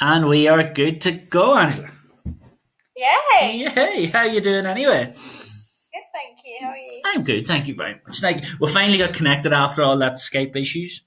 And 0.00 0.28
we 0.28 0.48
are 0.48 0.62
good 0.62 1.00
to 1.02 1.12
go, 1.12 1.56
Angela. 1.58 1.90
Yay! 2.96 3.68
Hey, 3.68 4.06
how 4.06 4.24
you 4.24 4.40
doing 4.40 4.66
anyway? 4.66 5.06
Good, 5.06 5.14
thank 6.12 6.38
you. 6.44 6.56
How 6.60 6.68
are 6.68 6.76
you? 6.76 7.02
I'm 7.04 7.24
good, 7.24 7.46
thank 7.46 7.66
you 7.68 7.74
very 7.74 8.00
much. 8.06 8.22
Like 8.22 8.44
we 8.58 8.68
finally 8.68 8.98
got 8.98 9.14
connected 9.14 9.52
after 9.52 9.82
all 9.82 9.98
that 9.98 10.14
Skype 10.14 10.56
issues. 10.56 11.02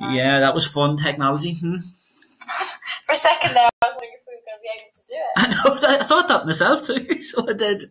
Oh. 0.00 0.10
Yeah, 0.12 0.40
that 0.40 0.54
was 0.54 0.66
fun 0.66 0.96
technology. 0.96 1.54
Hmm? 1.54 1.76
For 3.06 3.12
a 3.12 3.16
second 3.16 3.54
there, 3.54 3.68
I 3.82 3.86
was 3.86 3.94
wondering 3.94 4.12
if 4.14 4.24
we 4.26 4.34
were 4.34 4.42
going 4.44 4.58
to 4.58 4.62
be 4.62 4.70
able 4.76 4.92
to 4.94 5.04
do 5.06 5.14
it. 5.14 5.32
I 5.36 5.94
know, 5.94 6.00
I 6.00 6.04
thought 6.04 6.28
that 6.28 6.46
myself 6.46 6.86
too, 6.86 7.22
so 7.22 7.48
I 7.48 7.52
did. 7.52 7.84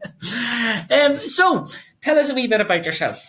Um, 0.91 1.27
so, 1.27 1.67
tell 2.01 2.19
us 2.19 2.29
a 2.29 2.33
wee 2.35 2.47
bit 2.47 2.61
about 2.61 2.85
yourself. 2.85 3.23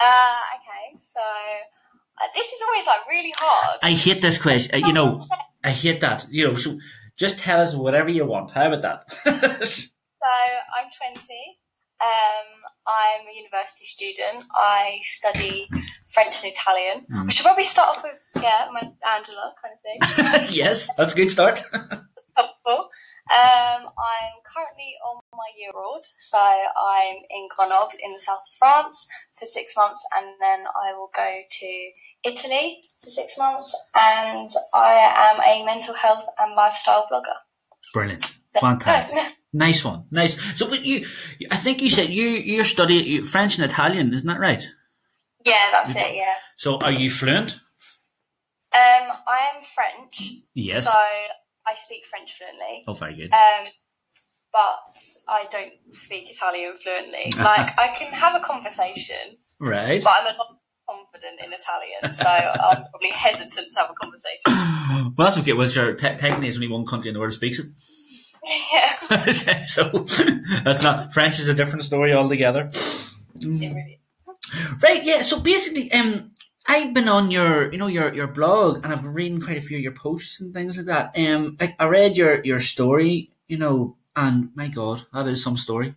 Uh, 0.00 0.36
okay, 0.56 0.98
so 1.00 1.20
uh, 1.20 2.26
this 2.34 2.52
is 2.52 2.60
always 2.66 2.86
like 2.86 3.08
really 3.08 3.32
hard. 3.36 3.78
I 3.82 3.90
hate 3.92 4.22
this 4.22 4.40
question. 4.40 4.82
uh, 4.82 4.86
You 4.86 4.92
know, 4.92 5.18
I 5.64 5.70
hate 5.70 6.00
that. 6.00 6.26
You 6.30 6.48
know, 6.48 6.54
so 6.54 6.78
just 7.16 7.38
tell 7.38 7.60
us 7.60 7.74
whatever 7.74 8.08
you 8.08 8.24
want. 8.24 8.52
How 8.52 8.72
about 8.72 8.82
that? 8.82 9.88
So 10.20 10.34
I'm 10.74 10.90
20. 11.14 11.22
Um, 12.00 12.46
I'm 12.86 13.26
a 13.26 13.36
university 13.36 13.84
student. 13.84 14.44
I 14.54 14.98
study 15.02 15.68
French 16.08 16.42
and 16.44 16.52
Italian. 16.52 17.06
Mm. 17.10 17.26
We 17.26 17.30
should 17.30 17.44
probably 17.44 17.64
start 17.64 17.96
off 17.96 18.02
with 18.02 18.42
yeah, 18.42 18.68
my 18.72 18.82
Angela 19.14 19.54
kind 19.62 19.74
of 19.74 19.80
thing. 19.82 20.56
yes, 20.56 20.90
that's 20.96 21.12
a 21.12 21.16
good 21.16 21.30
start. 21.30 21.62
helpful. 22.36 22.90
Um, 23.28 23.84
I'm 23.84 24.36
currently 24.46 24.96
on 25.04 25.20
my 25.32 25.50
year 25.58 25.70
abroad, 25.70 26.06
so 26.16 26.38
I'm 26.38 27.16
in 27.28 27.48
Grenoble 27.54 27.98
in 28.02 28.12
the 28.14 28.20
south 28.20 28.40
of 28.40 28.54
France 28.58 29.08
for 29.38 29.44
six 29.44 29.76
months, 29.76 30.06
and 30.16 30.26
then 30.40 30.64
I 30.64 30.94
will 30.94 31.10
go 31.14 31.30
to 31.50 31.90
Italy 32.24 32.80
for 33.02 33.10
six 33.10 33.38
months, 33.38 33.74
and 33.94 34.50
I 34.74 35.30
am 35.32 35.40
a 35.40 35.64
mental 35.64 35.94
health 35.94 36.24
and 36.38 36.54
lifestyle 36.54 37.06
blogger. 37.10 37.36
Brilliant, 37.94 38.36
fantastic, 38.60 39.18
nice 39.52 39.84
one, 39.84 40.04
nice. 40.10 40.40
So, 40.58 40.68
but 40.68 40.84
you, 40.84 41.06
I 41.50 41.56
think 41.56 41.80
you 41.80 41.90
said 41.90 42.10
you 42.10 42.26
you 42.28 42.64
study 42.64 43.22
French 43.22 43.56
and 43.58 43.64
Italian, 43.70 44.12
isn't 44.12 44.26
that 44.26 44.40
right? 44.40 44.66
yeah, 45.44 45.68
that's 45.72 45.94
it. 45.96 46.14
Yeah. 46.16 46.34
So, 46.56 46.78
are 46.78 46.92
you 46.92 47.08
fluent? 47.10 47.52
Um, 48.74 49.08
I 49.26 49.38
am 49.56 49.62
French, 49.62 50.30
Yes. 50.54 50.84
so 50.84 50.98
I 50.98 51.74
speak 51.76 52.04
French 52.04 52.34
fluently. 52.36 52.84
Oh, 52.86 52.92
very 52.92 53.14
good. 53.14 53.32
Um, 53.32 53.64
but 54.52 54.98
I 55.28 55.44
don't 55.50 55.72
speak 55.94 56.28
Italian 56.30 56.76
fluently. 56.76 57.30
Like 57.38 57.78
I 57.78 57.88
can 57.96 58.12
have 58.12 58.34
a 58.34 58.44
conversation, 58.44 59.38
Right. 59.58 60.02
but 60.04 60.12
I'm 60.18 60.36
not 60.36 60.57
confident 60.88 61.40
in 61.44 61.52
Italian, 61.52 62.12
so 62.12 62.28
I'm 62.28 62.84
probably 62.90 63.10
hesitant 63.10 63.72
to 63.72 63.78
have 63.80 63.90
a 63.90 63.94
conversation. 63.94 64.38
Well, 65.16 65.26
that's 65.26 65.38
okay. 65.38 65.52
Well, 65.52 65.68
sure. 65.68 65.94
Te- 65.94 66.16
technically, 66.16 66.42
there's 66.42 66.56
only 66.56 66.68
one 66.68 66.86
country 66.86 67.08
in 67.08 67.14
the 67.14 67.20
world 67.20 67.32
that 67.32 67.36
speaks 67.36 67.58
it. 67.58 67.66
yeah, 68.72 69.62
so 69.64 70.06
that's 70.64 70.82
not 70.82 71.12
French 71.12 71.38
is 71.40 71.48
a 71.48 71.54
different 71.54 71.84
story 71.84 72.12
altogether. 72.14 72.70
it 72.72 73.44
really. 73.44 74.00
Right, 74.82 75.04
yeah. 75.04 75.22
So 75.22 75.40
basically, 75.40 75.92
um, 75.92 76.30
I've 76.66 76.94
been 76.94 77.08
on 77.08 77.30
your, 77.30 77.70
you 77.72 77.78
know, 77.78 77.86
your 77.86 78.14
your 78.14 78.28
blog, 78.28 78.84
and 78.84 78.92
I've 78.92 79.02
been 79.02 79.12
reading 79.12 79.40
quite 79.40 79.58
a 79.58 79.60
few 79.60 79.76
of 79.76 79.82
your 79.82 79.92
posts 79.92 80.40
and 80.40 80.54
things 80.54 80.76
like 80.76 80.86
that. 80.86 81.16
Um, 81.18 81.56
like 81.60 81.74
I 81.78 81.86
read 81.86 82.16
your 82.16 82.44
your 82.44 82.60
story, 82.60 83.30
you 83.46 83.58
know, 83.58 83.96
and 84.16 84.50
my 84.54 84.68
God, 84.68 85.06
that 85.12 85.26
is 85.28 85.42
some 85.42 85.56
story. 85.56 85.94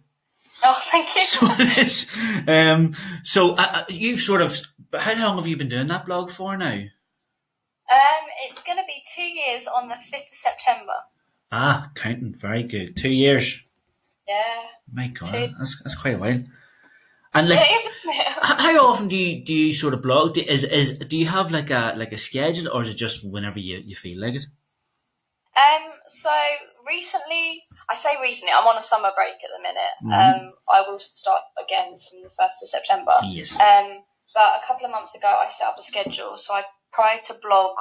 Oh, 0.63 0.77
thank 0.91 1.15
you. 1.15 1.21
So 1.23 1.47
it 1.49 1.77
is. 1.77 2.11
Um, 2.47 2.93
so 3.23 3.53
uh, 3.55 3.67
uh, 3.73 3.83
you've 3.89 4.19
sort 4.19 4.41
of, 4.41 4.55
how 4.93 5.13
long 5.15 5.37
have 5.37 5.47
you 5.47 5.57
been 5.57 5.69
doing 5.69 5.87
that 5.87 6.05
blog 6.05 6.29
for 6.29 6.55
now? 6.57 6.73
Um, 6.73 8.23
it's 8.47 8.61
going 8.63 8.77
to 8.77 8.83
be 8.87 9.03
two 9.15 9.23
years 9.23 9.67
on 9.67 9.89
the 9.89 9.95
fifth 9.95 10.29
of 10.29 10.35
September. 10.35 10.93
Ah, 11.51 11.91
counting, 11.95 12.33
very 12.33 12.63
good. 12.63 12.95
Two 12.95 13.09
years. 13.09 13.61
Yeah, 14.27 14.61
My 14.93 15.07
God, 15.07 15.29
Two. 15.29 15.53
that's 15.57 15.81
that's 15.83 16.01
quite 16.01 16.15
a 16.15 16.17
while. 16.17 16.43
And 17.33 17.49
like, 17.49 17.59
it 17.59 17.71
is, 17.73 17.81
isn't 17.81 18.15
it? 18.21 18.27
h- 18.27 18.35
how 18.59 18.87
often 18.87 19.07
do 19.09 19.17
you 19.17 19.43
do 19.43 19.53
you 19.53 19.73
sort 19.73 19.93
of 19.93 20.01
blog? 20.01 20.35
Do, 20.35 20.41
is 20.41 20.63
is 20.63 20.99
do 20.99 21.17
you 21.17 21.25
have 21.25 21.51
like 21.51 21.69
a 21.69 21.93
like 21.97 22.13
a 22.13 22.17
schedule, 22.17 22.69
or 22.71 22.81
is 22.83 22.89
it 22.89 22.95
just 22.95 23.25
whenever 23.25 23.59
you, 23.59 23.81
you 23.85 23.95
feel 23.95 24.21
like 24.21 24.35
it? 24.35 24.45
Um, 25.57 25.91
so 26.07 26.29
recently, 26.87 27.63
I 27.91 27.95
say 27.95 28.11
recently, 28.21 28.53
I'm 28.57 28.67
on 28.67 28.77
a 28.77 28.81
summer 28.81 29.11
break 29.15 29.35
at 29.43 29.49
the 29.55 29.61
minute. 29.61 29.95
Mhm. 30.03 30.13
Um, 30.47 30.53
I 30.71 30.81
will 30.87 30.99
start 30.99 31.41
again 31.63 31.99
from 31.99 32.23
the 32.23 32.29
first 32.29 32.63
of 32.63 32.69
September. 32.69 33.15
Yes. 33.23 33.59
Um, 33.59 34.03
but 34.33 34.61
a 34.63 34.65
couple 34.65 34.85
of 34.85 34.91
months 34.91 35.13
ago, 35.15 35.27
I 35.27 35.49
set 35.49 35.67
up 35.67 35.77
a 35.77 35.81
schedule. 35.81 36.37
So 36.37 36.53
I 36.53 36.63
try 36.93 37.17
to 37.17 37.33
blog 37.35 37.75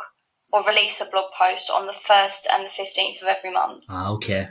or 0.52 0.62
release 0.64 1.00
a 1.00 1.04
blog 1.06 1.30
post 1.38 1.70
on 1.70 1.86
the 1.86 1.92
first 1.92 2.48
and 2.52 2.64
the 2.64 2.68
fifteenth 2.68 3.22
of 3.22 3.28
every 3.28 3.52
month. 3.52 3.84
Ah, 3.88 4.10
okay. 4.16 4.48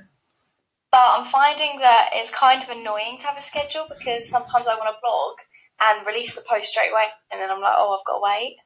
But 0.91 1.01
I'm 1.05 1.25
finding 1.25 1.79
that 1.79 2.11
it's 2.13 2.31
kind 2.31 2.63
of 2.63 2.69
annoying 2.69 3.17
to 3.19 3.27
have 3.27 3.37
a 3.37 3.41
schedule 3.41 3.85
because 3.89 4.29
sometimes 4.29 4.65
I 4.65 4.75
want 4.75 4.89
to 4.95 4.99
blog 5.03 5.35
and 5.81 6.07
release 6.07 6.35
the 6.35 6.41
post 6.41 6.69
straight 6.71 6.91
away, 6.91 7.07
and 7.31 7.39
then 7.41 7.51
I'm 7.51 7.61
like, 7.61 7.75
oh, 7.77 7.97
I've 7.99 8.05
got 8.05 8.17
to 8.17 8.21
wait. 8.23 8.57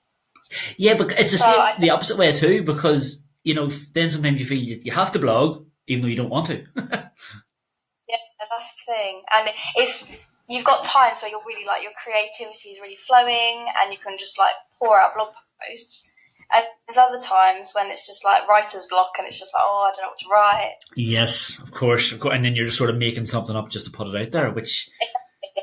Yeah, 0.78 0.94
but 0.96 1.12
it's 1.20 1.32
the 1.32 1.38
So 1.38 1.46
same, 1.46 1.60
I- 1.60 1.76
the 1.80 1.90
opposite 1.90 2.18
way 2.18 2.32
too, 2.34 2.64
because 2.64 3.22
you 3.44 3.56
know 3.56 3.68
then 3.68 4.10
sometimes 4.12 4.40
you 4.40 4.46
feel 4.46 4.62
you, 4.62 4.80
you 4.84 4.92
have 4.92 5.12
to 5.14 5.20
blog 5.20 5.66
even 5.88 6.02
though 6.02 6.08
you 6.10 6.16
don't 6.16 6.30
want 6.30 6.48
to. 6.48 6.66
Yeah, 8.10 8.18
that's 8.52 8.76
the 8.76 8.94
thing. 8.94 9.22
And 9.34 9.50
it's 9.76 10.16
you've 10.48 10.66
got 10.66 10.86
times 10.86 11.22
where 11.22 11.32
you're 11.32 11.42
really 11.48 11.66
like 11.66 11.82
your 11.82 11.94
creativity 11.98 12.70
is 12.70 12.80
really 12.80 12.96
flowing 12.96 13.66
and 13.82 13.92
you 13.92 13.98
can 13.98 14.18
just 14.20 14.38
like 14.38 14.54
pour 14.78 15.00
out 15.00 15.16
blog 15.16 15.30
posts. 15.66 16.12
And 16.54 16.64
there's 16.88 16.98
other 16.98 17.18
times 17.18 17.72
when 17.74 17.90
it's 17.90 18.06
just 18.06 18.24
like 18.24 18.48
writer's 18.48 18.86
block 18.86 19.14
and 19.18 19.28
it's 19.28 19.40
just 19.40 19.56
like, 19.56 19.64
oh, 19.66 19.90
I 19.90 19.96
don't 19.96 20.04
know 20.04 20.10
what 20.10 20.20
to 20.20 20.30
write. 20.30 20.76
yes, 20.96 21.58
of 21.60 21.72
course, 21.72 22.12
of 22.12 22.20
course, 22.20 22.36
and 22.36 22.46
then 22.46 22.56
you're 22.56 22.66
just 22.66 22.78
sort 22.78 22.92
of 22.92 22.98
making 22.98 23.26
something 23.26 23.56
up 23.56 23.70
just 23.70 23.86
to 23.86 23.92
put 23.92 24.08
it 24.08 24.16
out 24.16 24.32
there, 24.32 24.52
which 24.52 24.90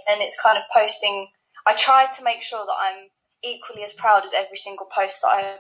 And 0.09 0.21
it's 0.21 0.41
kind 0.41 0.59
of 0.59 0.65
posting. 0.75 1.29
I 1.67 1.75
try 1.75 2.07
to 2.07 2.25
make 2.25 2.43
sure 2.43 2.65
that 2.65 2.73
I'm 2.73 3.09
equally 3.45 3.85
as 3.85 3.93
proud 3.93 4.25
as 4.25 4.33
every 4.33 4.57
single 4.57 4.87
post 4.87 5.23
that 5.23 5.29
I 5.29 5.57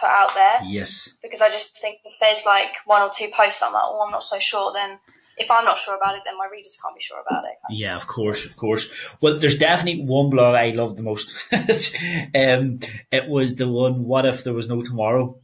put 0.00 0.08
out 0.08 0.34
there 0.34 0.60
yes, 0.64 1.16
because 1.22 1.42
I 1.42 1.50
just 1.50 1.80
think 1.80 1.98
if 2.04 2.14
there's 2.20 2.46
like 2.46 2.74
one 2.86 3.02
or 3.02 3.10
two 3.14 3.28
posts 3.32 3.62
I'm 3.62 3.72
like, 3.72 3.82
oh, 3.84 4.02
I'm 4.04 4.10
not 4.10 4.24
so 4.24 4.38
sure, 4.38 4.72
then 4.72 4.98
if 5.36 5.50
I'm 5.50 5.64
not 5.64 5.78
sure 5.78 5.96
about 5.96 6.16
it, 6.16 6.22
then 6.24 6.36
my 6.36 6.46
readers 6.50 6.78
can't 6.82 6.94
be 6.94 7.00
sure 7.00 7.20
about 7.26 7.44
it. 7.44 7.54
yeah, 7.70 7.94
of 7.94 8.06
course, 8.06 8.44
of 8.44 8.56
course. 8.56 8.90
Well, 9.22 9.38
there's 9.38 9.56
definitely 9.58 10.04
one 10.04 10.30
blog 10.30 10.54
I 10.54 10.70
love 10.70 10.96
the 10.96 11.02
most. 11.02 11.32
um, 11.52 12.78
it 13.10 13.26
was 13.26 13.56
the 13.56 13.68
one. 13.68 14.04
What 14.04 14.26
if 14.26 14.44
there 14.44 14.52
was 14.54 14.68
no 14.68 14.82
tomorrow? 14.82 15.38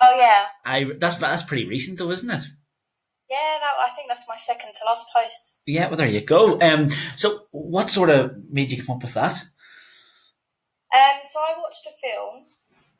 Oh 0.00 0.16
yeah, 0.16 0.44
I 0.64 0.92
that's 0.98 1.18
that's 1.18 1.42
pretty 1.42 1.66
recent 1.66 1.98
though, 1.98 2.10
isn't 2.10 2.30
it? 2.30 2.44
yeah. 3.30 3.58
That, 3.60 3.90
I 3.90 3.94
think 3.94 4.08
that's 4.08 4.28
my 4.28 4.36
second 4.36 4.72
to 4.74 4.84
last 4.86 5.06
post. 5.14 5.60
Yeah, 5.66 5.88
well, 5.88 5.96
there 5.96 6.06
you 6.06 6.20
go. 6.20 6.60
Um, 6.60 6.90
so 7.16 7.46
what 7.50 7.90
sort 7.90 8.10
of 8.10 8.32
made 8.50 8.70
you 8.70 8.82
come 8.82 8.96
up 8.96 9.02
with 9.02 9.14
that? 9.14 9.34
Um, 10.94 11.20
so 11.24 11.40
I 11.40 11.58
watched 11.58 11.86
a 11.86 11.92
film, 12.00 12.46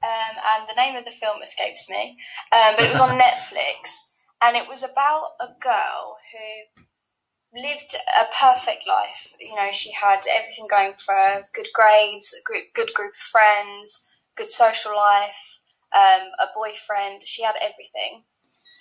um, 0.02 0.36
and 0.54 0.68
the 0.68 0.80
name 0.80 0.96
of 0.96 1.04
the 1.04 1.10
film 1.10 1.42
escapes 1.42 1.90
me, 1.90 2.18
um, 2.52 2.74
but 2.76 2.84
it 2.84 2.90
was 2.90 3.00
on 3.00 3.18
Netflix, 3.18 4.12
and 4.42 4.56
it 4.56 4.68
was 4.68 4.84
about 4.84 5.32
a 5.40 5.48
girl 5.60 6.16
who 6.32 7.60
lived 7.60 7.96
a 8.20 8.26
perfect 8.34 8.86
life. 8.86 9.34
You 9.40 9.56
know, 9.56 9.70
she 9.72 9.90
had 9.92 10.20
everything 10.30 10.68
going 10.68 10.94
for 10.94 11.14
her: 11.14 11.48
good 11.54 11.68
grades, 11.74 12.34
a 12.34 12.42
good, 12.44 12.64
good 12.74 12.94
group 12.94 13.12
of 13.12 13.16
friends, 13.16 14.08
good 14.36 14.50
social 14.50 14.94
life, 14.94 15.60
um, 15.94 16.28
a 16.38 16.46
boyfriend. 16.54 17.22
She 17.24 17.42
had 17.42 17.56
everything, 17.60 18.22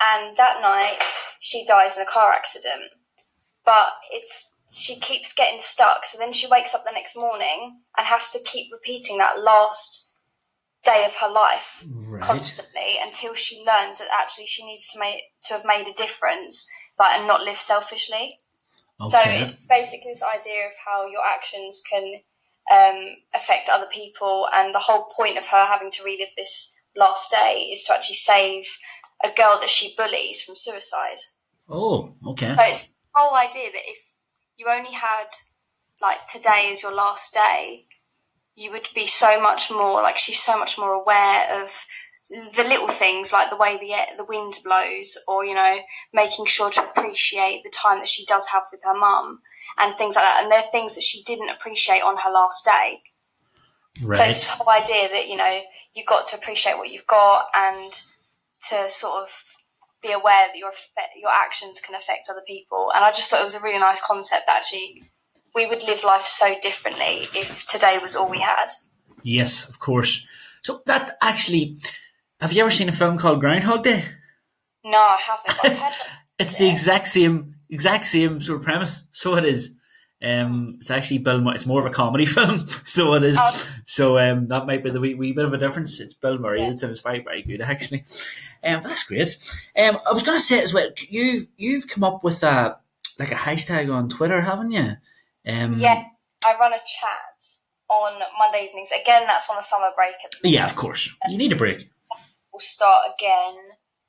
and 0.01 0.37
that 0.37 0.61
night 0.61 0.99
she 1.39 1.65
dies 1.65 1.97
in 1.97 2.03
a 2.03 2.05
car 2.05 2.31
accident. 2.31 2.91
But 3.65 3.89
it's 4.11 4.53
she 4.71 4.99
keeps 4.99 5.33
getting 5.33 5.59
stuck. 5.59 6.05
So 6.05 6.17
then 6.17 6.33
she 6.33 6.47
wakes 6.47 6.75
up 6.75 6.83
the 6.85 6.91
next 6.91 7.15
morning 7.15 7.79
and 7.97 8.05
has 8.05 8.31
to 8.33 8.39
keep 8.43 8.71
repeating 8.71 9.17
that 9.17 9.39
last 9.39 10.06
day 10.87 11.05
of 11.05 11.15
her 11.15 11.29
life 11.29 11.85
Right. 12.09 12.23
constantly 12.23 12.97
until 13.01 13.33
she 13.35 13.63
learns 13.65 13.99
that 13.99 14.07
actually 14.21 14.47
she 14.47 14.65
needs 14.65 14.91
to 14.93 14.99
make 14.99 15.21
to 15.43 15.53
have 15.53 15.65
made 15.65 15.87
a 15.87 15.93
difference, 15.93 16.69
like 16.97 17.19
and 17.19 17.27
not 17.27 17.41
live 17.41 17.57
selfishly. 17.57 18.39
So 19.03 19.19
Okay. 19.19 19.43
it's 19.43 19.65
basically 19.69 20.11
this 20.11 20.23
idea 20.23 20.67
of 20.67 20.73
how 20.83 21.07
your 21.07 21.25
actions 21.25 21.83
can 21.89 22.05
um, 22.71 23.15
affect 23.33 23.69
other 23.69 23.87
people, 23.91 24.47
and 24.51 24.73
the 24.73 24.79
whole 24.87 25.05
point 25.05 25.37
of 25.37 25.45
her 25.47 25.65
having 25.65 25.91
to 25.91 26.03
relive 26.03 26.33
this 26.35 26.73
last 26.95 27.31
day 27.31 27.69
is 27.71 27.83
to 27.85 27.93
actually 27.93 28.15
save 28.15 28.65
a 29.23 29.29
girl 29.31 29.59
that 29.59 29.69
she 29.69 29.95
bullies 29.95 30.43
from 30.43 30.55
suicide. 30.55 31.19
Oh, 31.69 32.15
okay. 32.31 32.55
So 32.55 32.63
it's 32.63 32.83
the 32.83 32.93
whole 33.13 33.35
idea 33.35 33.69
that 33.71 33.85
if 33.85 33.99
you 34.57 34.67
only 34.69 34.91
had 34.91 35.27
like 36.01 36.25
today 36.25 36.69
as 36.71 36.81
your 36.83 36.93
last 36.93 37.33
day, 37.33 37.85
you 38.57 38.71
would 38.71 38.89
be 38.95 39.05
so 39.05 39.39
much 39.39 39.71
more 39.71 40.01
like 40.01 40.17
she's 40.17 40.41
so 40.41 40.57
much 40.57 40.79
more 40.79 40.91
aware 40.91 41.61
of 41.61 41.85
the 42.29 42.63
little 42.63 42.87
things 42.87 43.31
like 43.31 43.51
the 43.51 43.55
way 43.55 43.77
the 43.77 43.93
air, 43.93 44.07
the 44.17 44.25
wind 44.25 44.57
blows, 44.63 45.17
or 45.27 45.45
you 45.45 45.53
know, 45.53 45.77
making 46.11 46.47
sure 46.47 46.69
to 46.71 46.83
appreciate 46.83 47.63
the 47.63 47.69
time 47.69 47.99
that 47.99 48.07
she 48.07 48.25
does 48.25 48.47
have 48.47 48.63
with 48.71 48.81
her 48.83 48.97
mum 48.97 49.39
and 49.77 49.93
things 49.93 50.15
like 50.15 50.25
that. 50.25 50.41
And 50.41 50.51
they're 50.51 50.63
things 50.63 50.95
that 50.95 51.03
she 51.03 51.23
didn't 51.23 51.51
appreciate 51.51 52.01
on 52.01 52.17
her 52.17 52.31
last 52.31 52.65
day. 52.65 52.99
right. 54.01 54.17
So 54.17 54.23
it's 54.23 54.33
this 54.33 54.49
whole 54.49 54.69
idea 54.69 55.07
that 55.07 55.29
you 55.29 55.37
know 55.37 55.61
you've 55.93 56.07
got 56.07 56.27
to 56.27 56.37
appreciate 56.37 56.77
what 56.77 56.89
you've 56.89 57.07
got 57.07 57.45
and 57.53 57.93
to 58.69 58.89
sort 58.89 59.21
of 59.21 59.29
be 60.01 60.11
aware 60.11 60.47
that 60.47 60.57
your 60.57 60.71
your 61.15 61.31
actions 61.31 61.79
can 61.79 61.93
affect 61.93 62.29
other 62.31 62.43
people. 62.45 62.91
And 62.93 63.05
I 63.05 63.11
just 63.11 63.29
thought 63.29 63.41
it 63.41 63.45
was 63.45 63.55
a 63.55 63.61
really 63.61 63.79
nice 63.79 64.01
concept. 64.01 64.49
Actually, 64.49 65.03
we 65.55 65.65
would 65.65 65.83
live 65.83 66.03
life 66.03 66.25
so 66.25 66.55
differently 66.61 67.27
if 67.35 67.65
today 67.67 67.97
was 68.01 68.15
all 68.15 68.29
we 68.29 68.39
had. 68.39 68.67
Yes, 69.23 69.67
of 69.67 69.79
course. 69.79 70.25
So 70.63 70.81
that 70.85 71.17
actually, 71.21 71.77
have 72.39 72.53
you 72.53 72.61
ever 72.61 72.71
seen 72.71 72.89
a 72.89 72.93
film 72.93 73.17
called 73.17 73.39
Groundhog 73.39 73.83
Day? 73.83 74.05
No, 74.83 74.97
I 74.97 75.17
haven't. 75.19 75.81
I've 75.81 75.93
it's 76.39 76.55
the 76.57 76.69
exact 76.69 77.07
same, 77.07 77.55
exact 77.69 78.05
same 78.05 78.39
sort 78.41 78.59
of 78.59 78.65
premise. 78.65 79.03
So 79.11 79.35
it 79.35 79.45
is. 79.45 79.75
Um, 80.23 80.77
it's 80.79 80.89
actually 80.89 81.19
Bill. 81.19 81.39
Murray. 81.41 81.55
It's 81.55 81.67
more 81.67 81.79
of 81.79 81.85
a 81.85 81.91
comedy 81.91 82.25
film, 82.37 82.67
so 82.85 83.13
it 83.15 83.23
is. 83.23 83.37
Oh. 83.39 83.67
So 83.85 84.17
um, 84.17 84.47
that 84.47 84.65
might 84.65 84.83
be 84.83 84.89
the 84.89 84.99
wee, 84.99 85.13
wee 85.13 85.31
bit 85.33 85.45
of 85.45 85.53
a 85.53 85.57
difference. 85.59 85.99
It's 85.99 86.15
Bill 86.15 86.39
Murray, 86.39 86.61
Yeah. 86.61 86.71
it's, 86.71 86.81
and 86.81 86.89
it's 86.89 87.01
very, 87.01 87.19
very 87.21 87.43
good 87.43 87.61
actually. 87.61 88.03
Um, 88.63 88.81
that's 88.81 89.03
great. 89.03 89.37
Um, 89.77 89.99
I 90.07 90.11
was 90.13 90.23
going 90.23 90.37
to 90.37 90.43
say 90.43 90.61
as 90.61 90.73
well, 90.73 90.89
you've 91.09 91.47
you've 91.57 91.87
come 91.87 92.03
up 92.03 92.23
with 92.23 92.41
a 92.43 92.77
like 93.19 93.31
a 93.31 93.35
hashtag 93.35 93.93
on 93.93 94.09
Twitter, 94.09 94.41
haven't 94.41 94.71
you? 94.71 94.93
Um, 95.47 95.79
Yeah, 95.79 96.03
I 96.45 96.57
run 96.59 96.73
a 96.73 96.77
chat 96.77 97.37
on 97.89 98.19
Monday 98.37 98.65
evenings. 98.65 98.91
Again, 98.91 99.23
that's 99.27 99.49
on 99.49 99.57
a 99.57 99.63
summer 99.63 99.89
break. 99.95 100.15
At 100.23 100.31
the 100.41 100.49
Yeah, 100.49 100.65
of 100.65 100.75
course. 100.75 101.15
You 101.29 101.37
need 101.37 101.53
a 101.53 101.55
break. 101.55 101.89
We'll 102.51 102.59
start 102.59 103.11
again, 103.17 103.55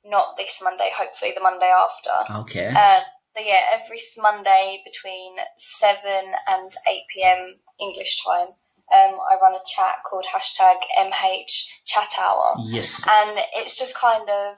not 0.05 0.37
this 0.37 0.61
Monday, 0.63 0.89
hopefully 0.93 1.33
the 1.35 1.41
Monday 1.41 1.71
after. 1.71 2.33
Okay. 2.41 2.73
Uh, 2.75 3.01
so 3.37 3.43
yeah, 3.45 3.61
every 3.73 3.99
Monday 4.17 4.81
between 4.83 5.35
7 5.55 6.01
and 6.47 6.71
8 6.87 7.01
p.m. 7.13 7.55
English 7.79 8.23
time, 8.25 8.47
um, 8.91 9.19
I 9.31 9.37
run 9.41 9.53
a 9.53 9.63
chat 9.67 9.97
called 10.09 10.25
hashtag 10.25 10.77
MH 10.99 11.67
Chat 11.85 12.09
Hour. 12.19 12.55
yes. 12.65 13.01
And 13.07 13.31
it's 13.55 13.77
just 13.77 13.95
kind 13.95 14.27
of 14.29 14.57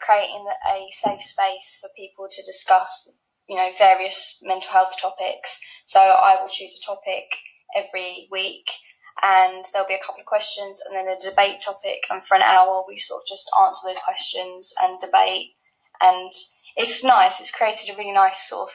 creating 0.00 0.44
a 0.70 0.86
safe 0.92 1.20
space 1.20 1.78
for 1.80 1.88
people 1.96 2.28
to 2.30 2.42
discuss, 2.44 3.18
you 3.48 3.56
know, 3.56 3.70
various 3.78 4.40
mental 4.42 4.70
health 4.70 4.94
topics. 5.00 5.60
So 5.84 6.00
I 6.00 6.38
will 6.40 6.48
choose 6.48 6.78
a 6.82 6.86
topic 6.86 7.24
every 7.76 8.28
week 8.30 8.70
and 9.22 9.64
there'll 9.72 9.88
be 9.88 9.94
a 9.94 10.04
couple 10.04 10.20
of 10.20 10.26
questions 10.26 10.82
and 10.84 10.96
then 10.96 11.08
a 11.08 11.20
debate 11.20 11.60
topic 11.62 12.04
and 12.10 12.24
for 12.24 12.34
an 12.34 12.42
hour 12.42 12.84
we 12.88 12.96
sort 12.96 13.22
of 13.22 13.26
just 13.26 13.50
answer 13.60 13.88
those 13.88 13.98
questions 13.98 14.74
and 14.82 14.98
debate 15.00 15.54
and 16.00 16.32
it's 16.76 17.04
nice. 17.04 17.40
It's 17.40 17.54
created 17.54 17.94
a 17.94 17.98
really 17.98 18.12
nice 18.12 18.48
sort 18.48 18.70
of 18.70 18.74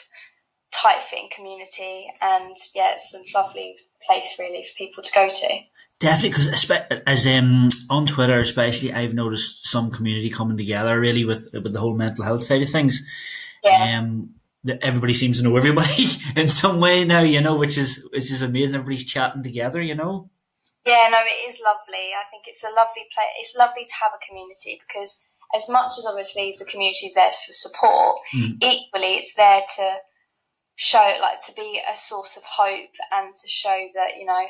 tight 0.72 1.02
fitting 1.02 1.30
community 1.36 2.08
and 2.22 2.56
yeah, 2.76 2.94
it's 2.94 3.16
a 3.16 3.38
lovely 3.38 3.76
place 4.06 4.38
really 4.40 4.64
for 4.64 4.76
people 4.78 5.04
to 5.04 5.12
go 5.14 5.28
to. 5.28 5.60
Definitely, 6.00 6.30
because 6.30 6.72
as 7.08 7.26
um 7.26 7.70
on 7.90 8.06
Twitter, 8.06 8.40
especially, 8.40 8.94
I've 8.94 9.16
noticed 9.16 9.66
some 9.66 9.90
community 9.90 10.30
coming 10.30 10.56
together 10.56 11.00
really 11.00 11.26
with 11.26 11.48
with 11.52 11.74
the 11.74 11.80
whole 11.80 11.96
mental 11.96 12.24
health 12.24 12.44
side 12.44 12.62
of 12.62 12.70
things. 12.70 13.02
Yeah. 13.64 13.98
Um, 13.98 14.36
that 14.68 14.84
everybody 14.84 15.14
seems 15.14 15.38
to 15.40 15.44
know 15.44 15.58
everybody 15.58 16.08
in 16.36 16.48
some 16.48 16.80
way 16.80 17.04
now, 17.04 17.22
you 17.22 17.42
know, 17.42 17.58
which 17.58 17.78
is 17.78 18.06
which 18.12 18.32
is 18.32 18.42
amazing. 18.42 18.76
Everybody's 18.76 19.06
chatting 19.06 19.44
together, 19.44 19.82
you 19.82 19.96
know. 19.96 20.30
Yeah, 20.86 21.10
no, 21.12 21.20
it 21.20 21.50
is 21.50 21.60
lovely. 21.64 22.14
I 22.14 22.24
think 22.32 22.46
it's 22.48 22.64
a 22.64 22.70
lovely 22.70 23.04
place. 23.14 23.28
It's 23.40 23.56
lovely 23.58 23.84
to 23.84 23.94
have 24.02 24.12
a 24.16 24.26
community 24.26 24.80
because 24.88 25.22
as 25.54 25.70
much 25.70 25.94
as 25.98 26.06
obviously 26.06 26.56
the 26.58 26.66
community 26.66 27.08
is 27.08 27.14
there 27.16 27.32
for 27.32 27.54
support, 27.54 28.20
Mm. 28.34 28.64
equally 28.64 29.16
it's 29.16 29.34
there 29.36 29.62
to 29.78 29.98
show, 30.76 31.18
like, 31.20 31.42
to 31.42 31.54
be 31.56 31.82
a 31.92 31.96
source 31.96 32.38
of 32.38 32.44
hope 32.44 32.96
and 33.12 33.36
to 33.36 33.48
show 33.50 33.88
that 33.96 34.18
you 34.18 34.26
know. 34.26 34.46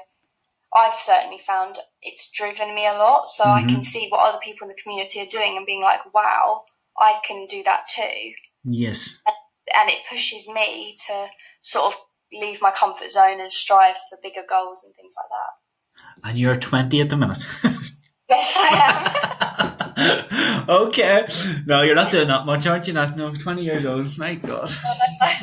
I've 0.76 0.94
certainly 0.94 1.40
found 1.40 1.78
it's 2.02 2.30
driven 2.30 2.76
me 2.76 2.86
a 2.86 2.92
lot, 2.94 3.30
so 3.30 3.46
I 3.46 3.64
can 3.64 3.82
see 3.82 4.10
what 4.10 4.28
other 4.28 4.38
people 4.44 4.68
in 4.68 4.76
the 4.76 4.82
community 4.82 5.22
are 5.22 5.26
doing 5.26 5.56
and 5.56 5.66
being 5.66 5.82
like, 5.82 6.14
"Wow, 6.14 6.66
I 7.00 7.22
can 7.26 7.46
do 7.46 7.64
that 7.64 7.88
too." 7.88 8.34
Yes. 8.66 9.18
and 9.26 9.36
it 9.68 10.06
pushes 10.10 10.48
me 10.48 10.96
to 11.08 11.28
sort 11.62 11.94
of 11.94 12.00
leave 12.32 12.62
my 12.62 12.72
comfort 12.72 13.10
zone 13.10 13.40
and 13.40 13.52
strive 13.52 13.98
for 14.10 14.18
bigger 14.22 14.44
goals 14.48 14.84
and 14.84 14.94
things 14.96 15.14
like 15.18 15.30
that. 15.30 16.30
And 16.30 16.38
you're 16.38 16.58
twenty 16.58 17.02
at 17.02 17.10
the 17.10 17.18
minute. 17.18 17.46
Yes, 18.30 18.58
I 18.60 19.86
am. 19.96 20.70
okay. 20.70 21.28
No, 21.66 21.82
you're 21.82 21.96
not 21.96 22.12
doing 22.12 22.28
that 22.28 22.46
much, 22.46 22.68
aren't 22.68 22.88
you? 22.88 22.94
Not 22.94 23.16
no, 23.16 23.34
twenty 23.34 23.64
years 23.64 23.86
old. 23.86 24.18
My 24.18 24.36
God. 24.36 24.70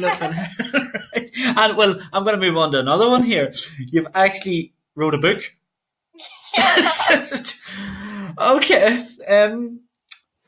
Right. 0.01 1.31
And 1.37 1.77
well, 1.77 1.99
I'm 2.13 2.25
going 2.25 2.39
to 2.39 2.47
move 2.47 2.57
on 2.57 2.73
to 2.73 2.81
another 2.81 3.09
one 3.09 3.23
here. 3.23 3.53
You've 3.79 4.09
actually 4.15 4.75
wrote 4.95 5.15
a 5.15 5.19
book. 5.19 5.43
Yes. 6.57 7.61
okay. 8.39 9.05
Um, 9.27 9.81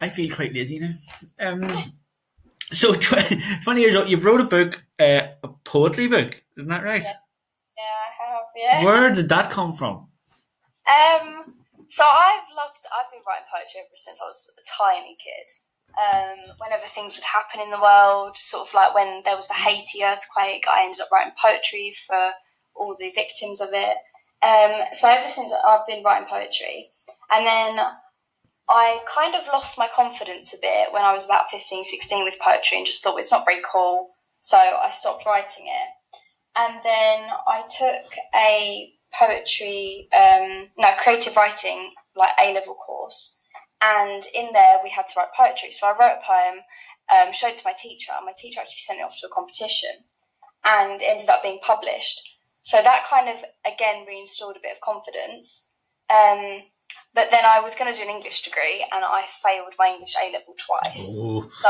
I 0.00 0.08
feel 0.08 0.34
quite 0.34 0.52
lazy 0.52 0.78
now. 0.78 0.92
Um, 1.38 1.68
so 2.72 2.94
tw- 2.94 3.62
twenty 3.64 3.82
years 3.82 3.96
old, 3.96 4.08
you've 4.08 4.24
wrote 4.24 4.40
a 4.40 4.44
book, 4.44 4.82
uh, 4.98 5.28
a 5.42 5.48
poetry 5.64 6.08
book, 6.08 6.42
isn't 6.56 6.68
that 6.68 6.84
right? 6.84 7.02
Yeah. 7.02 7.12
yeah, 7.76 7.82
I 7.84 8.32
have. 8.32 8.82
Yeah. 8.82 8.84
Where 8.84 9.14
did 9.14 9.28
that 9.28 9.50
come 9.50 9.72
from? 9.72 10.08
Um. 10.86 11.54
So 11.88 12.04
I've 12.04 12.48
loved. 12.56 12.84
I've 12.92 13.10
been 13.10 13.22
writing 13.26 13.46
poetry 13.52 13.80
ever 13.80 13.94
since 13.94 14.20
I 14.20 14.26
was 14.26 14.50
a 14.58 14.64
tiny 14.84 15.16
kid. 15.16 15.48
Um, 15.96 16.56
whenever 16.58 16.86
things 16.86 17.16
would 17.16 17.24
happen 17.24 17.60
in 17.60 17.70
the 17.70 17.80
world, 17.80 18.36
sort 18.36 18.68
of 18.68 18.74
like 18.74 18.94
when 18.94 19.22
there 19.24 19.36
was 19.36 19.48
the 19.48 19.54
Haiti 19.54 20.04
earthquake, 20.04 20.66
I 20.70 20.84
ended 20.84 21.00
up 21.00 21.10
writing 21.10 21.32
poetry 21.40 21.94
for 22.06 22.32
all 22.74 22.94
the 22.98 23.12
victims 23.12 23.60
of 23.60 23.70
it. 23.72 23.96
Um, 24.42 24.92
so 24.92 25.08
ever 25.08 25.28
since 25.28 25.52
I've 25.52 25.86
been 25.86 26.04
writing 26.04 26.28
poetry, 26.28 26.86
and 27.30 27.46
then 27.46 27.78
I 28.68 29.00
kind 29.06 29.34
of 29.34 29.46
lost 29.46 29.78
my 29.78 29.88
confidence 29.94 30.52
a 30.52 30.58
bit 30.58 30.92
when 30.92 31.02
I 31.02 31.14
was 31.14 31.24
about 31.24 31.50
15, 31.50 31.84
16 31.84 32.24
with 32.24 32.38
poetry 32.40 32.78
and 32.78 32.86
just 32.86 33.02
thought 33.02 33.18
it's 33.18 33.30
not 33.30 33.44
very 33.44 33.62
cool. 33.70 34.10
So 34.42 34.56
I 34.56 34.90
stopped 34.90 35.26
writing 35.26 35.66
it. 35.66 36.18
And 36.56 36.80
then 36.82 37.30
I 37.46 37.62
took 37.68 38.12
a 38.34 38.92
poetry, 39.12 40.08
um, 40.12 40.68
no, 40.78 40.92
creative 40.98 41.36
writing, 41.36 41.92
like 42.16 42.32
A 42.40 42.54
level 42.54 42.74
course. 42.74 43.40
And 43.82 44.22
in 44.34 44.52
there 44.52 44.78
we 44.82 44.90
had 44.90 45.06
to 45.08 45.14
write 45.16 45.34
poetry. 45.36 45.70
So 45.70 45.86
I 45.86 45.90
wrote 45.90 46.18
a 46.18 46.26
poem, 46.26 46.60
um, 47.14 47.32
showed 47.32 47.52
it 47.52 47.58
to 47.58 47.66
my 47.66 47.74
teacher. 47.76 48.12
and 48.16 48.26
My 48.26 48.32
teacher 48.36 48.60
actually 48.60 48.78
sent 48.78 49.00
it 49.00 49.02
off 49.02 49.18
to 49.20 49.26
a 49.26 49.30
competition 49.30 49.90
and 50.64 51.00
ended 51.02 51.28
up 51.28 51.42
being 51.42 51.60
published. 51.62 52.20
So 52.62 52.82
that 52.82 53.06
kind 53.08 53.28
of, 53.28 53.44
again, 53.64 54.06
reinstalled 54.08 54.56
a 54.56 54.60
bit 54.60 54.72
of 54.72 54.80
confidence. 54.80 55.70
Um, 56.10 56.62
but 57.14 57.30
then 57.30 57.44
I 57.44 57.60
was 57.60 57.74
going 57.76 57.92
to 57.92 57.96
do 57.98 58.04
an 58.04 58.14
English 58.14 58.42
degree 58.42 58.84
and 58.92 59.04
I 59.04 59.24
failed 59.42 59.74
my 59.78 59.88
English 59.88 60.14
A 60.22 60.32
level 60.32 60.54
twice. 60.58 61.14
Oh, 61.16 61.48
So 61.60 61.68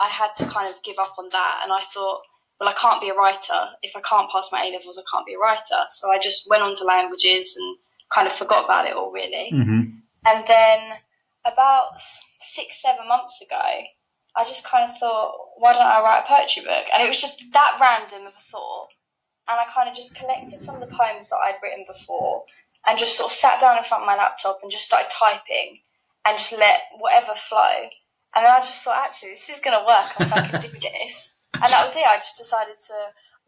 I 0.00 0.08
had 0.08 0.34
to 0.36 0.46
kind 0.46 0.68
of 0.68 0.82
give 0.82 0.96
up 0.98 1.14
on 1.18 1.28
that, 1.30 1.60
and 1.62 1.72
I 1.72 1.82
thought, 1.92 2.20
well, 2.60 2.68
I 2.68 2.74
can't 2.74 3.00
be 3.00 3.08
a 3.10 3.14
writer 3.14 3.68
if 3.82 3.96
I 3.96 4.00
can't 4.00 4.30
pass 4.30 4.50
my 4.52 4.64
A 4.64 4.70
levels. 4.72 4.98
I 4.98 5.04
can't 5.10 5.26
be 5.26 5.34
a 5.34 5.38
writer. 5.38 5.80
So 5.90 6.10
I 6.10 6.18
just 6.18 6.48
went 6.48 6.62
on 6.62 6.74
to 6.76 6.84
languages 6.84 7.56
and 7.58 7.76
kind 8.10 8.26
of 8.26 8.32
forgot 8.32 8.64
about 8.64 8.86
it 8.86 8.94
all 8.94 9.10
really. 9.12 9.50
hmm 9.50 9.80
And 10.24 10.44
then 10.46 10.78
about 11.44 12.00
six, 12.40 12.80
seven 12.82 13.06
months 13.08 13.42
ago, 13.42 13.60
I 14.38 14.44
just 14.44 14.64
kind 14.66 14.90
of 14.90 14.98
thought, 14.98 15.34
why 15.56 15.72
don't 15.72 15.82
I 15.82 16.00
write 16.02 16.24
a 16.24 16.28
poetry 16.28 16.62
book? 16.62 16.86
And 16.92 17.02
it 17.02 17.08
was 17.08 17.20
just 17.20 17.44
that 17.52 17.78
random 17.80 18.26
of 18.26 18.34
a 18.34 18.40
thought. 18.40 18.88
And 19.48 19.58
I 19.60 19.64
kind 19.72 19.88
of 19.88 19.94
just 19.94 20.16
collected 20.16 20.60
some 20.60 20.74
of 20.74 20.80
the 20.80 20.94
poems 20.94 21.28
that 21.28 21.36
I'd 21.36 21.54
written 21.62 21.84
before 21.86 22.44
and 22.86 22.98
just 22.98 23.16
sort 23.16 23.30
of 23.30 23.36
sat 23.36 23.60
down 23.60 23.76
in 23.76 23.84
front 23.84 24.02
of 24.02 24.06
my 24.06 24.16
laptop 24.16 24.60
and 24.62 24.70
just 24.70 24.86
started 24.86 25.10
typing 25.10 25.78
and 26.24 26.38
just 26.38 26.58
let 26.58 26.80
whatever 26.98 27.32
flow. 27.34 27.88
And 28.34 28.44
then 28.44 28.52
I 28.52 28.58
just 28.58 28.82
thought, 28.82 29.04
actually, 29.04 29.30
this 29.30 29.48
is 29.48 29.60
going 29.60 29.78
to 29.78 29.84
work. 29.86 30.20
I 30.20 30.24
think 30.24 30.32
I 30.32 30.48
can 30.48 30.60
do 30.60 30.78
this. 30.80 31.34
And 31.54 31.62
that 31.62 31.84
was 31.84 31.96
it. 31.96 32.06
I 32.06 32.16
just 32.16 32.36
decided 32.36 32.78
to 32.88 32.94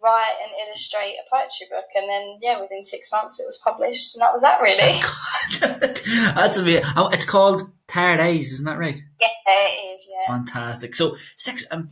write 0.03 0.37
and 0.43 0.53
illustrate 0.67 1.17
a 1.17 1.29
poetry 1.31 1.67
book. 1.71 1.85
And 1.95 2.09
then, 2.09 2.39
yeah, 2.41 2.61
within 2.61 2.83
six 2.83 3.13
months 3.13 3.39
it 3.39 3.45
was 3.45 3.61
published. 3.63 4.17
And 4.17 4.23
that 4.23 4.33
was 4.33 4.43
that, 4.43 4.63
really. 4.63 4.95
That's 6.35 6.57
amazing. 6.57 6.85
Oh, 6.97 7.09
it's 7.09 7.27
called 7.27 7.71
Tired 7.87 8.21
Eyes, 8.21 8.53
isn't 8.53 8.65
that 8.65 8.79
right? 8.79 9.01
yeah, 9.21 9.29
it 9.47 9.95
is, 9.95 10.09
yeah. 10.09 10.35
Fantastic. 10.35 10.95
So 10.95 11.17
six. 11.37 11.65
Um, 11.71 11.91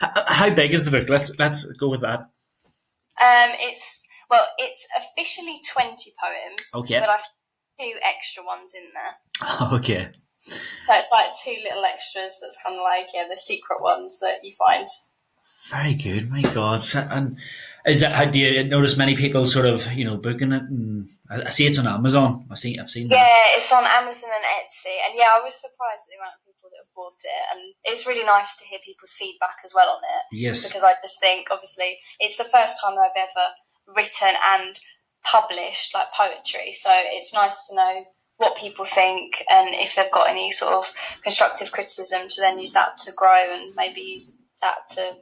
how 0.00 0.50
big 0.50 0.72
is 0.72 0.84
the 0.84 0.90
book? 0.90 1.08
Let's 1.08 1.36
let's 1.38 1.64
go 1.72 1.88
with 1.88 2.02
that. 2.02 2.20
Um, 3.18 3.50
it's 3.60 4.05
well, 4.30 4.46
it's 4.58 4.86
officially 4.96 5.56
twenty 5.72 6.10
poems. 6.22 6.70
Okay. 6.74 7.00
But 7.00 7.08
I've 7.10 7.20
two 7.78 7.92
extra 8.02 8.42
ones 8.44 8.74
in 8.74 8.84
there, 8.94 9.68
Okay. 9.74 10.08
so 10.48 10.92
it's 10.94 11.08
like 11.12 11.32
two 11.44 11.56
little 11.62 11.84
extras. 11.84 12.38
That's 12.40 12.56
kind 12.64 12.76
of 12.76 12.82
like 12.82 13.08
yeah, 13.14 13.26
the 13.28 13.36
secret 13.36 13.82
ones 13.82 14.20
that 14.20 14.40
you 14.42 14.52
find. 14.56 14.86
Very 15.70 15.94
good. 15.94 16.30
My 16.30 16.42
God. 16.42 16.86
And 16.94 17.38
is 17.84 18.00
that? 18.00 18.14
How 18.14 18.24
do 18.26 18.38
you 18.38 18.64
notice 18.64 18.96
many 18.96 19.16
people 19.16 19.46
sort 19.46 19.66
of 19.66 19.92
you 19.92 20.04
know 20.04 20.16
booking 20.16 20.52
it? 20.52 20.62
And 20.62 21.08
I, 21.28 21.46
I 21.46 21.50
see 21.50 21.66
it's 21.66 21.78
on 21.78 21.86
Amazon. 21.86 22.46
I 22.50 22.54
see. 22.54 22.78
I've 22.78 22.88
seen 22.90 23.08
that. 23.08 23.14
Yeah, 23.16 23.56
it's 23.56 23.72
on 23.72 23.84
Amazon 23.84 24.30
and 24.34 24.44
Etsy, 24.62 24.94
and 25.06 25.14
yeah, 25.18 25.30
I 25.34 25.40
was 25.42 25.54
surprised 25.54 26.06
at 26.06 26.10
the 26.14 26.18
amount 26.22 26.38
of 26.38 26.46
people 26.46 26.70
that 26.70 26.82
have 26.86 26.94
bought 26.94 27.18
it, 27.18 27.42
and 27.52 27.60
it's 27.84 28.06
really 28.06 28.24
nice 28.24 28.56
to 28.58 28.64
hear 28.66 28.78
people's 28.84 29.12
feedback 29.12 29.58
as 29.64 29.72
well 29.74 29.90
on 29.90 30.02
it. 30.02 30.22
Yes. 30.38 30.66
because 30.66 30.82
I 30.84 30.94
just 31.02 31.20
think 31.20 31.48
obviously 31.50 31.98
it's 32.20 32.38
the 32.38 32.44
first 32.46 32.78
time 32.82 32.94
I've 32.98 33.14
ever 33.18 33.46
written 33.94 34.28
and 34.44 34.78
published 35.24 35.94
like 35.94 36.12
poetry, 36.12 36.72
so 36.72 36.90
it's 36.92 37.34
nice 37.34 37.68
to 37.68 37.76
know 37.76 38.04
what 38.38 38.56
people 38.56 38.84
think 38.84 39.42
and 39.50 39.74
if 39.74 39.96
they've 39.96 40.10
got 40.12 40.28
any 40.28 40.50
sort 40.50 40.74
of 40.74 41.20
constructive 41.22 41.72
criticism 41.72 42.28
to 42.28 42.40
then 42.42 42.58
use 42.58 42.74
that 42.74 42.98
to 42.98 43.12
grow 43.12 43.42
and 43.54 43.74
maybe 43.76 44.02
use 44.02 44.30
that 44.60 44.76
to 44.90 45.16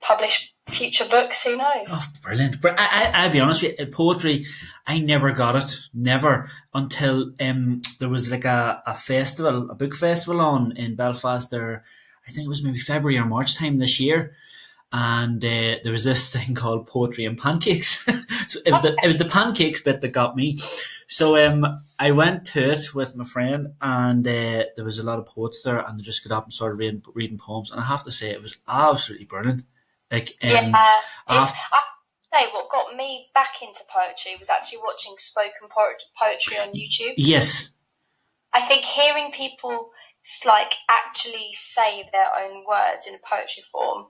publish 0.00 0.54
future 0.66 1.04
books. 1.04 1.44
Who 1.44 1.56
knows? 1.56 1.88
Oh, 1.88 2.06
brilliant! 2.22 2.60
But 2.60 2.78
I, 2.78 3.26
will 3.26 3.32
be 3.32 3.40
honest 3.40 3.62
with 3.62 3.78
you, 3.78 3.86
poetry, 3.86 4.44
I 4.86 4.98
never 4.98 5.32
got 5.32 5.56
it, 5.56 5.76
never 5.94 6.50
until 6.74 7.32
um, 7.40 7.82
there 8.00 8.08
was 8.08 8.30
like 8.30 8.44
a, 8.44 8.82
a 8.86 8.94
festival, 8.94 9.70
a 9.70 9.74
book 9.74 9.94
festival 9.94 10.40
on 10.40 10.76
in 10.76 10.96
Belfast. 10.96 11.50
There, 11.50 11.84
I 12.26 12.30
think 12.30 12.46
it 12.46 12.50
was 12.50 12.62
maybe 12.62 12.78
February 12.78 13.18
or 13.18 13.24
March 13.26 13.56
time 13.56 13.78
this 13.78 13.98
year, 13.98 14.34
and 14.92 15.42
uh, 15.44 15.76
there 15.82 15.92
was 15.92 16.04
this 16.04 16.30
thing 16.32 16.54
called 16.54 16.86
poetry 16.86 17.24
and 17.24 17.38
pancakes. 17.38 18.04
so 18.48 18.60
it 18.64 18.72
was 18.72 18.82
the 18.82 18.96
it 19.02 19.06
was 19.06 19.18
the 19.18 19.24
pancakes 19.24 19.80
bit 19.80 20.00
that 20.00 20.08
got 20.08 20.36
me. 20.36 20.58
So 21.06 21.36
um, 21.36 21.80
I 21.98 22.10
went 22.12 22.46
to 22.46 22.72
it 22.72 22.94
with 22.94 23.16
my 23.16 23.24
friend, 23.24 23.74
and 23.80 24.26
uh, 24.26 24.64
there 24.76 24.84
was 24.84 24.98
a 24.98 25.02
lot 25.02 25.18
of 25.18 25.26
poets 25.26 25.62
there, 25.62 25.78
and 25.78 25.98
they 25.98 26.02
just 26.02 26.26
got 26.26 26.34
up 26.34 26.44
and 26.44 26.52
started 26.52 26.76
reading, 26.76 27.02
reading 27.14 27.38
poems. 27.38 27.70
And 27.70 27.80
I 27.80 27.84
have 27.84 28.04
to 28.04 28.10
say, 28.10 28.30
it 28.30 28.40
was 28.40 28.56
absolutely 28.66 29.26
brilliant. 29.26 29.64
Like, 30.10 30.34
um, 30.42 30.50
yeah, 30.50 30.72
I 31.28 31.52
say 32.32 32.46
what 32.52 32.70
got 32.70 32.96
me 32.96 33.28
back 33.34 33.62
into 33.62 33.80
poetry 33.90 34.36
was 34.38 34.48
actually 34.48 34.78
watching 34.84 35.14
spoken 35.18 35.68
poetry 35.68 36.56
on 36.56 36.72
YouTube. 36.72 37.14
Yes, 37.16 37.70
I 38.52 38.62
think 38.62 38.84
hearing 38.84 39.32
people 39.32 39.90
like 40.46 40.72
actually 40.88 41.52
say 41.52 42.08
their 42.12 42.28
own 42.38 42.64
words 42.66 43.06
in 43.06 43.14
a 43.14 43.18
poetry 43.28 43.64
form 43.70 44.06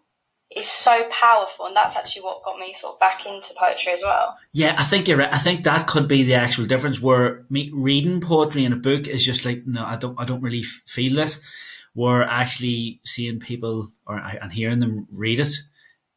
is 0.57 0.69
so 0.69 1.09
powerful, 1.11 1.67
and 1.67 1.77
that's 1.77 1.97
actually 1.97 2.23
what 2.23 2.43
got 2.43 2.59
me 2.59 2.73
sort 2.73 2.95
of 2.95 3.01
back 3.01 3.27
into 3.27 3.55
poetry 3.57 3.93
as 3.93 4.03
well. 4.03 4.37
Yeah, 4.53 4.75
I 4.79 4.83
think 4.83 5.09
you're 5.09 5.19
right. 5.19 5.33
I 5.33 5.39
think 5.39 5.65
that 5.65 5.87
could 5.87 6.09
be 6.09 6.25
the 6.25 6.35
actual 6.35 6.67
difference. 6.67 7.01
Where 7.01 7.45
me 7.49 7.71
reading 7.73 8.21
poetry 8.21 8.65
in 8.65 8.73
a 8.73 8.77
book 8.77 9.07
is 9.07 9.25
just 9.25 9.45
like, 9.45 9.67
no, 9.67 9.85
I 9.85 9.97
don't, 9.97 10.19
I 10.19 10.25
don't 10.25 10.43
really 10.43 10.63
feel 10.63 11.15
this. 11.17 11.43
Where 11.95 12.23
actually 12.23 13.01
seeing 13.05 13.39
people 13.39 13.93
or 14.07 14.17
and 14.17 14.51
hearing 14.51 14.81
them 14.81 15.07
read 15.13 15.41
it, 15.41 15.55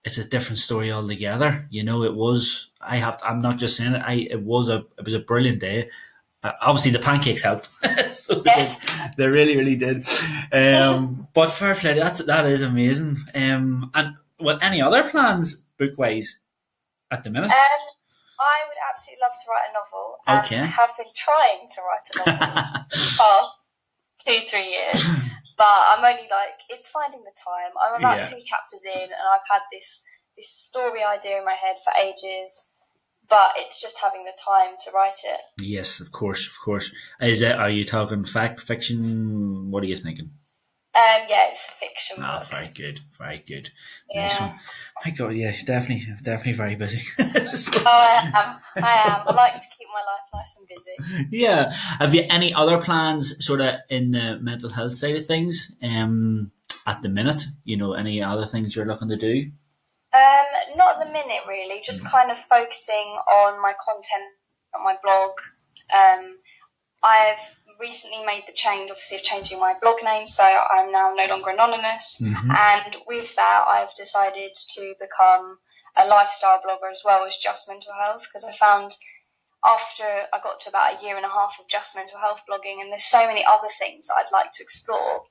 it's 0.05 0.17
a 0.17 0.23
different 0.23 0.59
story 0.59 0.91
altogether. 0.91 1.67
You 1.69 1.83
know, 1.83 2.03
it 2.03 2.15
was. 2.15 2.69
I 2.79 2.97
have. 2.97 3.19
I'm 3.23 3.39
not 3.39 3.57
just 3.57 3.75
saying 3.75 3.95
it. 3.95 4.03
I. 4.05 4.27
It 4.29 4.41
was 4.41 4.69
a. 4.69 4.85
It 4.97 5.05
was 5.05 5.13
a 5.13 5.19
brilliant 5.19 5.59
day. 5.59 5.89
Uh, 6.43 6.51
obviously, 6.61 6.91
the 6.91 6.99
pancakes 6.99 7.41
helped. 7.41 7.67
so 8.13 8.41
yes. 8.45 8.77
they, 9.17 9.23
they, 9.23 9.27
really, 9.27 9.57
really 9.57 9.75
did. 9.75 10.07
Um, 10.51 11.27
but 11.33 11.49
fair 11.49 11.75
play. 11.75 11.95
That's 11.95 12.23
that 12.23 12.45
is 12.45 12.61
amazing. 12.61 13.17
Um, 13.33 13.89
and 13.93 14.15
what 14.37 14.63
any 14.63 14.81
other 14.81 15.09
plans 15.09 15.55
book 15.77 15.97
wise 15.97 16.39
at 17.11 17.23
the 17.23 17.29
minute? 17.29 17.51
Um, 17.51 17.83
I 18.39 18.67
would 18.67 18.77
absolutely 18.91 19.21
love 19.21 19.31
to 19.31 19.49
write 19.49 19.69
a 19.69 19.73
novel. 19.73 20.17
And 20.27 20.45
okay. 20.45 20.71
have 20.71 20.91
been 20.97 21.13
trying 21.15 21.67
to 21.69 21.81
write 21.81 22.07
a 22.11 22.17
novel 22.29 22.85
for 22.89 22.97
the 22.97 23.15
past 23.17 23.51
two, 24.25 24.39
three 24.49 24.69
years. 24.71 25.09
But 25.57 25.67
I'm 25.69 26.03
only 26.03 26.27
like 26.29 26.59
it's 26.69 26.89
finding 26.89 27.23
the 27.23 27.31
time. 27.31 27.71
I'm 27.81 27.99
about 27.99 28.17
yeah. 28.17 28.27
two 28.27 28.43
chapters 28.43 28.83
in, 28.83 29.03
and 29.03 29.27
I've 29.33 29.47
had 29.49 29.61
this 29.71 30.03
this 30.35 30.49
story 30.49 31.01
idea 31.01 31.37
in 31.37 31.45
my 31.45 31.55
head 31.55 31.77
for 31.83 31.93
ages. 31.97 32.67
But 33.27 33.53
it's 33.55 33.81
just 33.81 33.97
having 33.99 34.25
the 34.25 34.37
time 34.37 34.75
to 34.83 34.91
write 34.91 35.21
it. 35.23 35.39
Yes, 35.57 35.99
of 35.99 36.11
course, 36.11 36.45
of 36.45 36.59
course. 36.63 36.91
Is 37.21 37.41
it? 37.41 37.55
Are 37.55 37.69
you 37.69 37.85
talking 37.85 38.25
fact, 38.25 38.59
fiction? 38.59 39.71
What 39.71 39.81
are 39.81 39.87
you 39.87 39.95
thinking? 39.95 40.31
Um, 40.95 41.27
yeah, 41.27 41.49
it's 41.49 41.67
a 41.67 41.71
fiction. 41.73 42.17
Ah, 42.21 42.39
oh, 42.39 42.45
very 42.45 42.69
good, 42.69 43.01
very 43.17 43.43
good. 43.45 43.69
Yeah. 44.09 44.27
Nice 44.27 44.59
My 45.03 45.11
God, 45.11 45.35
yeah, 45.35 45.53
definitely, 45.65 46.07
definitely 46.23 46.53
very 46.53 46.75
busy. 46.75 46.99
so, 46.99 47.23
oh, 47.85 47.85
I 47.85 48.31
am. 48.33 48.83
I 48.83 48.91
am. 49.09 49.21
I 49.27 49.33
like 49.33 49.53
to 49.55 49.59
keep 49.77 49.87
my 49.93 49.99
life 49.99 50.23
nice 50.33 50.57
and 50.57 50.67
busy. 50.69 51.27
Yeah. 51.31 51.73
Have 51.99 52.15
you 52.15 52.23
any 52.29 52.53
other 52.53 52.79
plans, 52.79 53.45
sort 53.45 53.59
of, 53.59 53.75
in 53.89 54.11
the 54.11 54.39
mental 54.39 54.69
health 54.69 54.93
side 54.93 55.17
of 55.17 55.25
things? 55.25 55.69
Um, 55.83 56.51
at 56.87 57.01
the 57.01 57.09
minute, 57.09 57.43
you 57.65 57.75
know, 57.75 57.91
any 57.93 58.23
other 58.23 58.45
things 58.45 58.73
you're 58.73 58.85
looking 58.85 59.09
to 59.09 59.17
do? 59.17 59.51
Um, 60.13 60.77
not 60.77 61.01
at 61.01 61.07
the 61.07 61.11
minute, 61.11 61.41
really. 61.45 61.81
Just 61.83 62.05
mm. 62.05 62.11
kind 62.11 62.31
of 62.31 62.37
focusing 62.37 63.17
on 63.27 63.61
my 63.61 63.73
content 63.83 64.31
on 64.73 64.83
my 64.85 64.95
blog. 65.03 65.31
Um, 65.93 66.37
I've 67.03 67.59
recently 67.79 68.25
made 68.25 68.43
the 68.47 68.53
change, 68.53 68.89
obviously, 68.91 69.17
of 69.17 69.23
changing 69.23 69.59
my 69.59 69.73
blog 69.81 69.97
name, 70.03 70.27
so 70.27 70.43
I'm 70.43 70.91
now 70.91 71.13
no 71.15 71.25
longer 71.27 71.51
anonymous. 71.51 72.21
Mm-hmm. 72.23 72.51
And 72.51 72.95
with 73.07 73.35
that, 73.35 73.65
I've 73.67 73.93
decided 73.95 74.51
to 74.75 74.93
become 74.99 75.57
a 75.97 76.07
lifestyle 76.07 76.59
blogger 76.59 76.91
as 76.91 77.01
well 77.05 77.25
as 77.25 77.37
just 77.37 77.69
mental 77.69 77.93
health 77.93 78.27
because 78.27 78.43
I 78.43 78.51
found 78.51 78.91
after 79.63 80.03
I 80.03 80.39
got 80.43 80.59
to 80.61 80.69
about 80.69 81.01
a 81.01 81.05
year 81.05 81.15
and 81.15 81.25
a 81.25 81.29
half 81.29 81.57
of 81.59 81.67
just 81.67 81.95
mental 81.95 82.19
health 82.19 82.43
blogging, 82.49 82.81
and 82.81 82.91
there's 82.91 83.03
so 83.05 83.25
many 83.25 83.43
other 83.45 83.69
things 83.79 84.07
I'd 84.15 84.31
like 84.31 84.51
to 84.53 84.63
explore. 84.63 85.23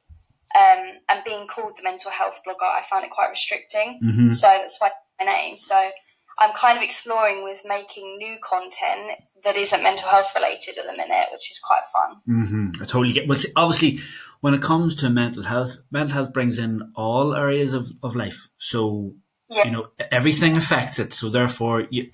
Um, 0.56 0.92
and 1.08 1.24
being 1.24 1.48
called 1.48 1.76
the 1.76 1.82
mental 1.82 2.12
health 2.12 2.40
blogger, 2.46 2.62
I 2.62 2.82
found 2.82 3.04
it 3.04 3.10
quite 3.10 3.30
restricting. 3.30 4.00
Mm-hmm. 4.02 4.32
So 4.32 4.46
that's 4.46 4.80
why 4.80 4.92
my 5.18 5.26
name. 5.26 5.56
So 5.56 5.90
I'm 6.38 6.52
kind 6.52 6.76
of 6.76 6.82
exploring 6.82 7.44
with 7.44 7.62
making 7.64 8.18
new 8.18 8.36
content 8.42 9.18
that 9.44 9.56
isn't 9.56 9.82
mental 9.82 10.08
health 10.08 10.32
related 10.34 10.78
at 10.78 10.86
the 10.86 10.92
minute, 10.92 11.28
which 11.32 11.50
is 11.50 11.60
quite 11.60 11.82
fun. 11.92 12.16
Mm-hmm. 12.28 12.82
I 12.82 12.86
totally 12.86 13.12
get. 13.12 13.28
Well, 13.28 13.38
see, 13.38 13.52
obviously, 13.54 14.00
when 14.40 14.54
it 14.54 14.62
comes 14.62 14.94
to 14.96 15.10
mental 15.10 15.44
health, 15.44 15.78
mental 15.90 16.14
health 16.14 16.32
brings 16.32 16.58
in 16.58 16.92
all 16.96 17.34
areas 17.34 17.72
of, 17.72 17.90
of 18.02 18.16
life. 18.16 18.48
So 18.58 19.14
yeah. 19.48 19.64
you 19.64 19.70
know 19.70 19.88
everything 20.10 20.56
affects 20.56 20.98
it. 20.98 21.12
So 21.12 21.28
therefore, 21.28 21.86
you, 21.90 22.10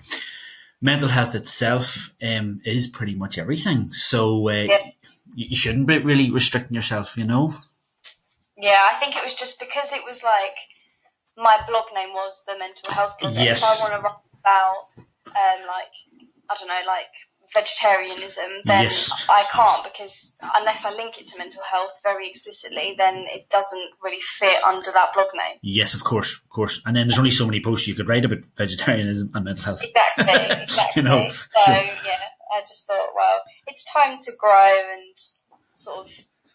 mental 0.81 1.09
health 1.09 1.35
itself 1.35 2.13
um, 2.21 2.61
is 2.63 2.87
pretty 2.87 3.15
much 3.15 3.37
everything. 3.37 3.89
So 3.89 4.49
uh, 4.49 4.67
yeah. 4.69 4.91
you 5.35 5.55
shouldn't 5.55 5.87
be 5.87 5.97
really 5.97 6.29
restricting 6.29 6.75
yourself. 6.75 7.17
You 7.17 7.23
know. 7.23 7.53
Yeah, 8.57 8.81
I 8.91 8.93
think 8.95 9.15
it 9.15 9.23
was 9.23 9.33
just 9.33 9.59
because 9.59 9.91
it 9.91 10.01
was 10.05 10.23
like 10.23 10.55
my 11.37 11.59
blog 11.67 11.85
name 11.93 12.13
was 12.13 12.43
the 12.47 12.57
mental 12.57 12.93
health 12.93 13.17
blog. 13.19 13.33
Yes. 13.35 13.63
If 13.63 13.79
I 13.79 13.83
want 13.83 13.93
to 13.93 14.01
write 14.01 14.15
about, 14.39 14.75
um, 15.27 15.67
like, 15.67 16.27
I 16.49 16.55
don't 16.57 16.67
know, 16.67 16.81
like 16.87 17.11
vegetarianism, 17.53 18.49
then 18.65 18.83
yes. 18.83 19.27
I 19.29 19.45
can't 19.51 19.83
because 19.83 20.35
unless 20.55 20.85
I 20.85 20.93
link 20.93 21.19
it 21.19 21.25
to 21.27 21.37
mental 21.37 21.61
health 21.69 21.99
very 22.03 22.29
explicitly, 22.29 22.95
then 22.97 23.25
it 23.29 23.49
doesn't 23.49 23.91
really 24.01 24.19
fit 24.19 24.63
under 24.63 24.91
that 24.91 25.13
blog 25.13 25.27
name. 25.33 25.57
Yes, 25.61 25.93
of 25.93 26.03
course, 26.03 26.39
of 26.43 26.49
course. 26.49 26.81
And 26.85 26.95
then 26.95 27.07
there's 27.07 27.19
only 27.19 27.31
so 27.31 27.45
many 27.45 27.61
posts 27.61 27.87
you 27.87 27.95
could 27.95 28.07
write 28.07 28.25
about 28.25 28.39
vegetarianism 28.55 29.31
and 29.33 29.45
mental 29.45 29.63
health. 29.63 29.83
Exactly, 29.83 30.55
exactly. 30.63 31.03
you 31.03 31.09
know, 31.09 31.19
so, 31.29 31.49
so 31.65 31.71
yeah, 31.71 32.19
I 32.55 32.61
just 32.61 32.87
thought, 32.87 33.09
well, 33.15 33.41
it's 33.67 33.91
time 33.91 34.17
to 34.19 34.31
grow 34.39 34.81
and 34.93 35.17
sort 35.75 36.07
of 36.07 36.11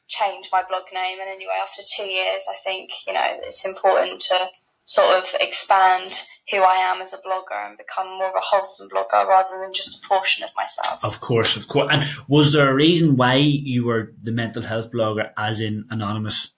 change 0.09 0.49
my 0.52 0.62
blog 0.62 0.85
name. 0.92 1.18
And 1.21 1.28
anyway, 1.28 1.54
after 1.61 1.83
two 1.87 2.04
years, 2.04 2.45
I 2.49 2.54
think 2.64 2.90
you 3.06 3.12
know 3.12 3.38
it's 3.42 3.66
important 3.66 4.21
to 4.23 4.49
sort 4.87 5.19
of 5.19 5.35
expand 5.40 6.23
who 6.50 6.59
I 6.59 6.76
am 6.76 7.02
as 7.02 7.12
a 7.12 7.19
blogger 7.19 7.66
and 7.66 7.76
become 7.76 8.07
more 8.07 8.28
of 8.28 8.35
a 8.37 8.40
wholesome 8.40 8.88
blogger 8.88 9.26
rather 9.26 9.61
than 9.61 9.75
just 9.75 10.02
a 10.02 10.09
portion 10.09 10.45
of 10.45 10.50
myself. 10.57 11.05
Of 11.05 11.21
course, 11.21 11.57
of 11.57 11.66
course. 11.66 11.88
And 11.93 12.05
was 12.28 12.52
there 12.52 12.71
a 12.71 12.75
reason 12.75 13.16
why 13.16 13.35
you 13.35 13.85
were 13.85 14.14
the 14.23 14.33
mental 14.33 14.62
health 14.62 14.90
blogger, 14.93 15.31
as 15.37 15.61
in 15.61 15.87
anonymous, 15.90 16.52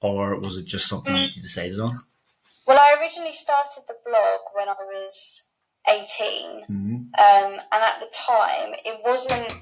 or 0.00 0.38
was 0.38 0.56
it 0.56 0.66
just 0.66 0.88
something 0.88 1.14
mm. 1.14 1.34
you 1.34 1.42
decided 1.42 1.80
on? 1.80 1.98
Well, 2.66 2.78
I 2.78 3.00
originally 3.00 3.32
started 3.32 3.82
the 3.88 3.96
blog 4.06 4.40
when 4.54 4.68
I 4.68 4.74
was 4.74 5.42
18, 5.88 6.62
mm-hmm. 6.62 6.94
um, 6.94 7.52
and 7.52 7.60
at 7.72 8.00
the 8.00 8.08
time 8.12 8.72
it 8.84 9.00
wasn't. 9.04 9.52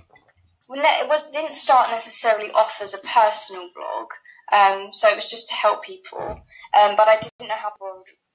It 0.74 1.08
was 1.08 1.30
didn't 1.32 1.54
start 1.54 1.90
necessarily 1.90 2.50
off 2.52 2.80
as 2.82 2.94
a 2.94 2.98
personal 2.98 3.68
blog, 3.74 4.08
um, 4.52 4.92
so 4.92 5.08
it 5.08 5.16
was 5.16 5.28
just 5.28 5.48
to 5.48 5.54
help 5.54 5.82
people. 5.82 6.42
Um, 6.74 6.96
but 6.96 7.08
I 7.08 7.20
didn't 7.20 7.48
know 7.48 7.54
how 7.54 7.72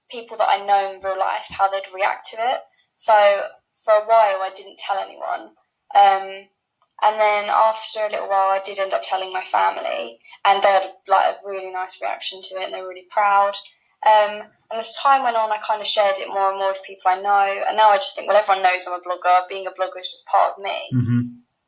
people 0.09 0.37
that 0.37 0.49
I 0.49 0.65
know 0.65 0.93
in 0.93 1.01
real 1.01 1.19
life 1.19 1.47
how 1.49 1.69
they'd 1.69 1.93
react 1.93 2.31
to 2.31 2.37
it. 2.39 2.61
So 2.95 3.13
for 3.83 3.93
a 3.93 4.05
while, 4.05 4.41
I 4.41 4.51
didn't 4.55 4.79
tell 4.79 4.97
anyone. 4.97 5.51
Um, 5.95 6.47
and 7.03 7.19
then 7.19 7.45
after 7.49 7.99
a 7.99 8.09
little 8.09 8.27
while, 8.27 8.49
I 8.49 8.61
did 8.63 8.79
end 8.79 8.93
up 8.93 9.03
telling 9.03 9.31
my 9.31 9.43
family, 9.43 10.19
and 10.43 10.63
they 10.63 10.67
had 10.67 10.91
like 11.07 11.35
a 11.35 11.47
really 11.47 11.71
nice 11.71 12.01
reaction 12.01 12.41
to 12.41 12.55
it, 12.55 12.65
and 12.65 12.73
they 12.73 12.81
were 12.81 12.89
really 12.89 13.07
proud. 13.09 13.53
Um, 14.05 14.41
and 14.69 14.79
as 14.79 14.95
time 14.95 15.23
went 15.23 15.37
on, 15.37 15.51
I 15.51 15.57
kind 15.57 15.81
of 15.81 15.87
shared 15.87 16.17
it 16.17 16.27
more 16.27 16.49
and 16.49 16.59
more 16.59 16.69
with 16.69 16.83
people 16.85 17.11
I 17.11 17.21
know, 17.21 17.63
and 17.67 17.77
now 17.77 17.89
I 17.89 17.97
just 17.97 18.15
think, 18.15 18.27
well, 18.27 18.37
everyone 18.37 18.63
knows 18.63 18.87
I'm 18.87 18.99
a 18.99 19.03
blogger. 19.03 19.47
Being 19.47 19.67
a 19.67 19.71
blogger 19.71 19.99
is 19.99 20.11
just 20.11 20.25
part 20.25 20.53
of 20.57 20.63
me. 20.63 20.89
Mm-hmm. 20.93 21.21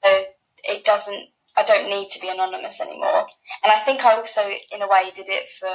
So 0.04 0.24
it 0.64 0.84
doesn't. 0.84 1.28
I 1.56 1.64
don't 1.64 1.90
need 1.90 2.10
to 2.12 2.22
be 2.22 2.30
anonymous 2.30 2.82
anymore. 2.82 3.28
And 3.64 3.72
I 3.72 3.78
think 3.78 4.04
I 4.06 4.16
also, 4.16 4.42
in 4.72 4.82
a 4.82 4.88
way, 4.88 5.12
did 5.14 5.30
it 5.30 5.48
for 5.48 5.70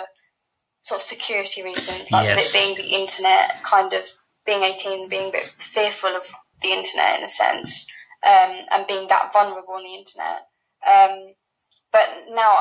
sort 0.84 1.00
of 1.00 1.02
security 1.02 1.64
reasons, 1.64 2.12
like 2.12 2.26
yes. 2.26 2.52
being 2.52 2.76
the 2.76 2.94
internet, 2.94 3.62
kind 3.64 3.92
of 3.94 4.04
being 4.46 4.62
18, 4.62 5.08
being 5.08 5.30
a 5.30 5.32
bit 5.32 5.44
fearful 5.44 6.10
of 6.10 6.24
the 6.62 6.68
internet 6.68 7.18
in 7.18 7.24
a 7.24 7.28
sense, 7.28 7.90
um, 8.24 8.54
and 8.70 8.86
being 8.86 9.08
that 9.08 9.32
vulnerable 9.32 9.74
on 9.74 9.82
the 9.82 9.94
internet. 9.94 10.46
Um, 10.86 11.34
but 11.90 12.08
now 12.30 12.52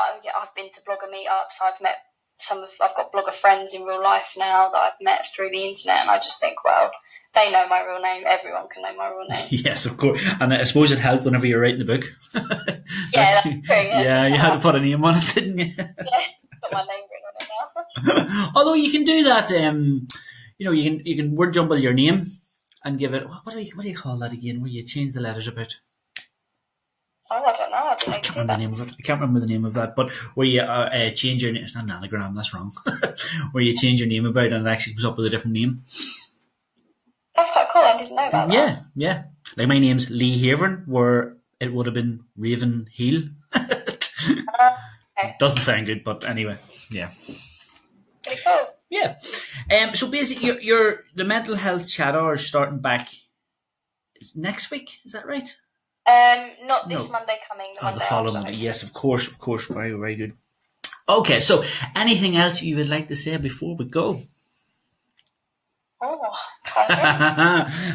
I've 0.41 0.55
been 0.55 0.71
to 0.71 0.81
blogger 0.81 1.11
meetups, 1.13 1.61
I've 1.63 1.81
met 1.81 1.97
some 2.37 2.63
of, 2.63 2.69
I've 2.81 2.95
got 2.95 3.11
blogger 3.11 3.33
friends 3.33 3.73
in 3.73 3.83
real 3.83 4.01
life 4.01 4.35
now 4.37 4.69
that 4.69 4.77
I've 4.77 5.01
met 5.01 5.27
through 5.35 5.49
the 5.51 5.65
internet, 5.65 6.01
and 6.01 6.09
I 6.09 6.17
just 6.17 6.39
think, 6.39 6.63
well, 6.63 6.89
they 7.33 7.51
know 7.51 7.67
my 7.67 7.83
real 7.83 8.01
name. 8.01 8.23
Everyone 8.27 8.67
can 8.69 8.83
know 8.83 8.95
my 8.95 9.09
real 9.09 9.27
name. 9.27 9.47
yes, 9.49 9.85
of 9.85 9.97
course. 9.97 10.23
And 10.39 10.53
I 10.53 10.63
suppose 10.63 10.91
it 10.91 10.99
helped 10.99 11.25
whenever 11.25 11.47
you're 11.47 11.59
writing 11.59 11.79
the 11.79 11.85
book. 11.85 12.05
Yeah, 13.13 13.31
that's 13.31 13.41
true, 13.43 13.61
yeah. 13.67 14.01
yeah, 14.01 14.27
you 14.27 14.37
had 14.37 14.55
to 14.55 14.59
put 14.59 14.75
a 14.75 14.79
name 14.79 15.03
on 15.03 15.15
it, 15.15 15.33
didn't 15.33 15.57
you? 15.57 15.73
Yeah, 15.77 16.25
put 16.61 16.73
my 16.73 16.83
name 16.83 17.02
Although 18.55 18.73
you 18.73 18.91
can 18.91 19.03
do 19.03 19.23
that, 19.25 19.51
um, 19.51 20.07
you 20.57 20.65
know, 20.65 20.71
you 20.71 20.89
can 20.89 21.05
you 21.05 21.15
can 21.15 21.35
word 21.35 21.53
jumble 21.53 21.77
your 21.77 21.93
name 21.93 22.25
and 22.83 22.99
give 22.99 23.13
it. 23.13 23.27
What 23.27 23.53
do 23.53 23.59
you 23.59 23.71
what 23.75 23.83
do 23.83 23.89
you 23.89 23.95
call 23.95 24.17
that 24.17 24.33
again? 24.33 24.61
Where 24.61 24.71
you 24.71 24.83
change 24.83 25.13
the 25.13 25.21
letters 25.21 25.47
about? 25.47 25.79
Oh, 27.31 27.43
I 27.43 27.53
don't 27.53 27.71
know. 27.71 27.77
I 27.77 27.95
didn't 27.95 28.13
I 28.13 28.19
can't 28.19 28.35
remember 28.35 28.53
the 28.53 28.57
name 28.57 28.69
of 28.69 28.81
it. 28.81 28.93
I 28.99 29.01
can't 29.01 29.21
remember 29.21 29.39
the 29.39 29.47
name 29.47 29.65
of 29.65 29.73
that. 29.73 29.95
But 29.95 30.11
where 30.35 30.47
you 30.47 30.61
uh, 30.61 30.89
uh, 30.93 31.09
change 31.11 31.43
your 31.43 31.51
name. 31.51 31.63
It's 31.63 31.75
not 31.75 31.85
an 31.85 31.91
anagram. 31.91 32.35
That's 32.35 32.53
wrong. 32.53 32.71
where 33.51 33.63
you 33.63 33.75
change 33.75 33.99
your 33.99 34.09
name 34.09 34.25
about 34.25 34.53
and 34.53 34.67
it 34.67 34.69
actually 34.69 34.93
comes 34.93 35.05
up 35.05 35.17
with 35.17 35.25
a 35.25 35.29
different 35.29 35.53
name. 35.53 35.83
That's 37.35 37.51
quite 37.51 37.67
cool. 37.73 37.81
I 37.81 37.97
didn't 37.97 38.15
know 38.15 38.27
about 38.27 38.49
that. 38.49 38.53
Yeah, 38.53 38.79
yeah. 38.95 39.23
Like 39.57 39.67
my 39.67 39.79
name's 39.79 40.09
Lee 40.09 40.37
Haven, 40.37 40.83
where 40.85 41.37
it 41.59 41.73
would 41.73 41.87
have 41.87 41.95
been 41.95 42.25
Raven 42.37 42.87
Heel. 42.91 43.23
okay. 43.55 45.35
Doesn't 45.39 45.59
sound 45.59 45.87
good, 45.87 46.03
but 46.03 46.27
anyway, 46.27 46.57
yeah. 46.91 47.09
Pretty 48.35 48.41
cool. 48.45 48.67
Yeah. 48.89 49.17
Um, 49.81 49.95
so 49.95 50.09
basically, 50.09 50.47
your, 50.47 50.59
your 50.61 51.03
the 51.15 51.23
mental 51.23 51.55
health 51.55 51.87
chatter 51.89 52.33
is 52.33 52.45
starting 52.45 52.79
back 52.79 53.09
next 54.35 54.71
week. 54.71 54.99
Is 55.05 55.13
that 55.13 55.25
right? 55.25 55.55
Um, 56.05 56.67
not 56.67 56.89
this 56.89 57.11
No. 57.11 57.19
Monday 57.19 57.37
coming. 57.49 57.71
The 57.73 57.79
Oh, 57.79 57.83
Monday 57.85 57.99
the 57.99 58.05
following. 58.05 58.43
Monday. 58.43 58.57
Yes, 58.57 58.83
of 58.83 58.93
course, 58.93 59.27
of 59.27 59.39
course. 59.39 59.67
Very, 59.67 59.91
very 59.93 60.15
good. 60.15 60.33
Okay, 61.07 61.39
so 61.39 61.63
anything 61.95 62.37
else 62.37 62.61
you 62.61 62.75
would 62.77 62.89
like 62.89 63.07
to 63.09 63.15
say 63.15 63.35
before 63.37 63.75
we 63.75 63.85
go? 63.85 64.21
Oh, 66.01 66.19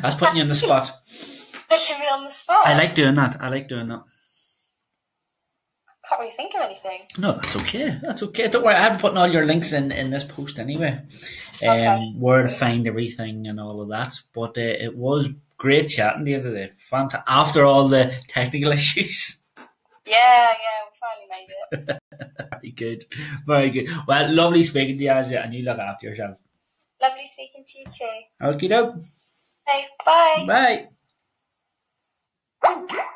was 0.03 0.15
putting 0.19 0.37
you 0.37 0.43
on 0.43 0.49
the 0.49 0.55
spot. 0.55 0.91
Putting 1.69 1.99
me 2.01 2.07
on 2.07 2.25
the 2.25 2.31
spot. 2.31 2.67
I 2.67 2.75
like 2.79 2.95
doing 2.95 3.15
that. 3.17 3.37
I 3.43 3.51
like 3.51 3.69
doing 3.69 3.89
that. 3.89 4.03
Can't 6.19 6.27
really 6.27 6.37
think 6.51 6.55
of 6.57 6.63
anything. 6.63 7.03
No, 7.17 7.33
that's 7.35 7.55
okay. 7.57 7.97
That's 8.03 8.23
okay. 8.25 8.49
Don't 8.49 8.65
worry. 8.65 8.75
I'm 8.75 8.99
putting 8.99 9.19
all 9.19 9.29
your 9.29 9.47
links 9.47 9.73
in, 9.73 9.93
in 9.93 10.11
this 10.11 10.25
post 10.25 10.59
anyway. 10.59 11.01
Um, 11.63 11.69
Okay. 11.71 12.13
Where 12.19 12.43
to 12.43 12.49
find 12.49 12.87
everything 12.89 13.47
and 13.47 13.61
all 13.61 13.81
of 13.81 13.89
that. 13.91 14.15
But 14.35 14.59
uh, 14.59 14.63
it 14.63 14.97
was 14.97 15.29
great 15.57 15.87
chatting 15.89 16.25
the 16.25 16.35
other 16.35 16.53
day. 16.53 16.73
Fant- 16.91 17.23
after 17.27 17.65
all 17.65 17.87
the 17.87 18.13
technical 18.27 18.73
issues. 18.81 19.45
Yeah, 20.07 20.51
yeah, 20.51 20.81
we 20.87 20.99
finally 20.99 21.29
made 21.31 21.99
it. 22.01 22.51
Very 22.61 22.71
good. 22.73 23.07
Very 23.47 23.71
good. 23.71 23.87
Well, 24.09 24.35
lovely 24.35 24.65
speaking 24.65 24.99
to 24.99 25.05
you, 25.05 25.11
Azia, 25.11 25.45
and 25.45 25.55
you 25.55 25.63
look 25.63 25.79
after 25.79 26.09
yourself. 26.09 26.37
Lovely 27.01 27.25
speaking 27.27 27.65
to 27.65 27.79
you 27.79 27.85
too. 27.85 28.47
Okay, 28.57 28.67
doke. 28.69 28.97
Hey, 29.69 29.85
bye. 30.05 30.89
Bye. 32.65 33.09